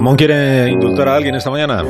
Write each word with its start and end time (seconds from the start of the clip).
¿Mon 0.00 0.16
quiere 0.16 0.70
indultar 0.70 1.08
a 1.08 1.16
alguien 1.16 1.34
esta 1.34 1.50
mañana? 1.50 1.84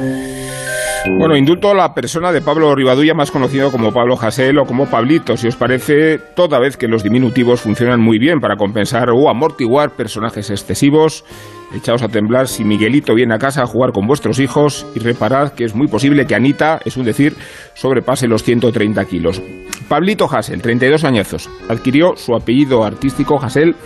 Bueno, 1.19 1.37
indulto 1.37 1.71
a 1.71 1.75
la 1.75 1.95
persona 1.95 2.33
de 2.33 2.43
Pablo 2.43 2.75
Rivadulla, 2.75 3.15
más 3.15 3.31
conocido 3.31 3.71
como 3.71 3.93
Pablo 3.93 4.17
Jasel 4.17 4.59
o 4.59 4.65
como 4.65 4.87
Pablito, 4.87 5.37
si 5.37 5.47
os 5.47 5.55
parece, 5.55 6.19
toda 6.19 6.59
vez 6.59 6.77
que 6.77 6.89
los 6.89 7.05
diminutivos 7.05 7.61
funcionan 7.61 8.01
muy 8.01 8.19
bien 8.19 8.41
para 8.41 8.57
compensar 8.57 9.11
o 9.11 9.31
amortiguar 9.31 9.91
personajes 9.91 10.51
excesivos. 10.51 11.25
Echaos 11.73 12.03
a 12.03 12.09
temblar 12.09 12.49
si 12.49 12.65
Miguelito 12.65 13.15
viene 13.15 13.35
a 13.35 13.39
casa 13.39 13.63
a 13.63 13.67
jugar 13.67 13.93
con 13.93 14.09
vuestros 14.09 14.41
hijos 14.41 14.85
y 14.97 14.99
reparad 14.99 15.53
que 15.53 15.65
es 15.65 15.75
muy 15.77 15.87
posible 15.87 16.27
que 16.27 16.35
Anita, 16.35 16.81
es 16.85 16.97
un 16.97 17.05
decir, 17.05 17.37
sobrepase 17.75 18.27
los 18.27 18.43
130 18.43 19.05
kilos. 19.05 19.41
Pablito 19.89 20.27
Hassel, 20.31 20.61
32 20.61 21.05
añazos, 21.05 21.49
adquirió 21.69 22.17
su 22.17 22.35
apellido 22.35 22.85
artístico 22.85 23.41
Hassel 23.41 23.77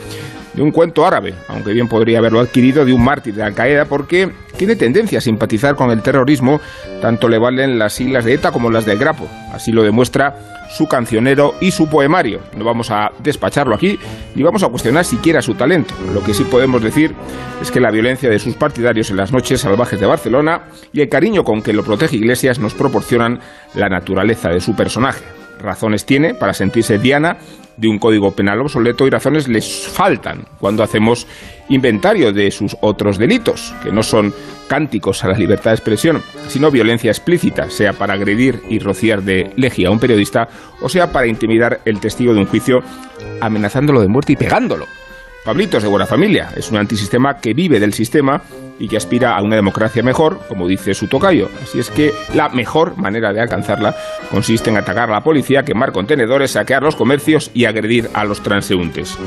de 0.54 0.62
un 0.62 0.70
cuento 0.70 1.04
árabe, 1.04 1.34
aunque 1.48 1.72
bien 1.72 1.88
podría 1.88 2.18
haberlo 2.18 2.40
adquirido 2.40 2.84
de 2.84 2.92
un 2.92 3.02
mártir 3.02 3.34
de 3.34 3.42
Al-Qaeda 3.42 3.86
porque 3.86 4.30
tiene 4.56 4.76
tendencia 4.76 5.18
a 5.18 5.20
simpatizar 5.20 5.74
con 5.74 5.90
el 5.90 6.02
terrorismo, 6.02 6.60
tanto 7.00 7.28
le 7.28 7.38
valen 7.38 7.78
las 7.78 7.94
siglas 7.94 8.24
de 8.24 8.34
ETA 8.34 8.52
como 8.52 8.70
las 8.70 8.86
del 8.86 8.98
Grapo. 8.98 9.28
Así 9.52 9.72
lo 9.72 9.82
demuestra 9.82 10.54
su 10.70 10.86
cancionero 10.86 11.54
y 11.60 11.70
su 11.70 11.88
poemario. 11.88 12.40
No 12.56 12.64
vamos 12.64 12.90
a 12.90 13.10
despacharlo 13.22 13.74
aquí 13.74 13.98
ni 14.34 14.42
vamos 14.42 14.62
a 14.62 14.68
cuestionar 14.68 15.04
siquiera 15.04 15.42
su 15.42 15.54
talento. 15.54 15.94
Lo 16.12 16.22
que 16.22 16.34
sí 16.34 16.44
podemos 16.44 16.82
decir 16.82 17.14
es 17.60 17.70
que 17.70 17.80
la 17.80 17.90
violencia 17.90 18.30
de 18.30 18.38
sus 18.38 18.54
partidarios 18.54 19.10
en 19.10 19.16
las 19.16 19.32
noches 19.32 19.60
salvajes 19.60 20.00
de 20.00 20.06
Barcelona 20.06 20.62
y 20.92 21.00
el 21.00 21.08
cariño 21.08 21.44
con 21.44 21.62
que 21.62 21.72
lo 21.72 21.84
protege 21.84 22.16
Iglesias 22.16 22.58
nos 22.58 22.74
proporcionan 22.74 23.40
la 23.74 23.88
naturaleza 23.88 24.50
de 24.50 24.60
su 24.60 24.74
personaje. 24.74 25.24
Razones 25.60 26.04
tiene 26.04 26.34
para 26.34 26.52
sentirse 26.52 26.98
diana 26.98 27.38
de 27.76 27.88
un 27.88 27.98
código 27.98 28.32
penal 28.32 28.60
obsoleto 28.60 29.06
y 29.06 29.10
razones 29.10 29.48
les 29.48 29.86
faltan 29.86 30.46
cuando 30.58 30.82
hacemos 30.82 31.26
inventario 31.68 32.32
de 32.32 32.50
sus 32.50 32.76
otros 32.80 33.18
delitos, 33.18 33.74
que 33.82 33.90
no 33.90 34.02
son 34.02 34.34
cánticos 34.68 35.24
a 35.24 35.28
la 35.28 35.38
libertad 35.38 35.70
de 35.70 35.76
expresión, 35.76 36.22
sino 36.48 36.70
violencia 36.70 37.10
explícita, 37.10 37.70
sea 37.70 37.92
para 37.92 38.14
agredir 38.14 38.62
y 38.68 38.78
rociar 38.78 39.22
de 39.22 39.52
lejía 39.56 39.88
a 39.88 39.90
un 39.90 40.00
periodista, 40.00 40.48
o 40.80 40.88
sea 40.88 41.12
para 41.12 41.26
intimidar 41.26 41.80
el 41.84 42.00
testigo 42.00 42.34
de 42.34 42.40
un 42.40 42.46
juicio 42.46 42.82
amenazándolo 43.40 44.00
de 44.00 44.08
muerte 44.08 44.32
y 44.32 44.36
pegándolo. 44.36 44.86
Pablito 45.44 45.76
es 45.76 45.82
de 45.82 45.90
buena 45.90 46.06
familia, 46.06 46.50
es 46.56 46.70
un 46.70 46.78
antisistema 46.78 47.38
que 47.38 47.52
vive 47.52 47.78
del 47.78 47.92
sistema 47.92 48.42
y 48.78 48.88
que 48.88 48.96
aspira 48.96 49.36
a 49.36 49.42
una 49.42 49.56
democracia 49.56 50.02
mejor, 50.02 50.40
como 50.48 50.66
dice 50.66 50.94
su 50.94 51.06
tocayo. 51.06 51.48
Así 51.62 51.78
es 51.78 51.90
que 51.90 52.12
la 52.34 52.48
mejor 52.48 52.96
manera 52.96 53.32
de 53.32 53.40
alcanzarla 53.40 53.94
consiste 54.30 54.70
en 54.70 54.76
atacar 54.76 55.08
la 55.08 55.22
policía, 55.22 55.62
quemar 55.62 55.92
contenedores, 55.92 56.52
saquear 56.52 56.82
los 56.82 56.96
comercios 56.96 57.50
y 57.54 57.66
agredir 57.66 58.10
a 58.14 58.24
los 58.24 58.42
transeúntes. 58.42 59.18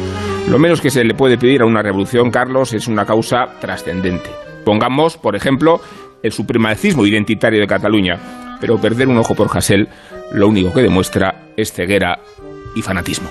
Lo 0.49 0.59
menos 0.59 0.81
que 0.81 0.89
se 0.89 1.03
le 1.03 1.13
puede 1.13 1.37
pedir 1.37 1.61
a 1.61 1.65
una 1.65 1.81
revolución, 1.81 2.31
Carlos, 2.31 2.73
es 2.73 2.87
una 2.87 3.05
causa 3.05 3.47
trascendente. 3.59 4.29
Pongamos, 4.65 5.17
por 5.17 5.35
ejemplo, 5.35 5.81
el 6.23 6.31
supremacismo 6.31 7.05
identitario 7.05 7.59
de 7.59 7.67
Cataluña, 7.67 8.19
pero 8.59 8.79
perder 8.79 9.07
un 9.07 9.17
ojo 9.17 9.35
por 9.35 9.55
Hassel 9.55 9.87
lo 10.31 10.47
único 10.47 10.73
que 10.73 10.81
demuestra 10.81 11.51
es 11.55 11.71
ceguera 11.71 12.19
y 12.75 12.81
fanatismo. 12.81 13.29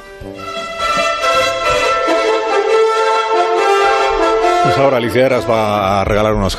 Ahora 4.79 4.99
Alicia 4.99 5.27
Eras 5.27 5.49
va 5.49 6.01
a 6.01 6.05
regalar 6.05 6.35
unos 6.35 6.55